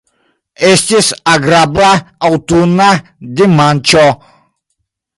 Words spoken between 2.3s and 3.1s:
aŭtuna